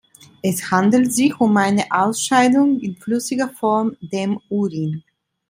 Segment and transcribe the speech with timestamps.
[0.41, 5.03] Es handelt sich um eine Ausscheidung in flüssiger Form, dem Urin.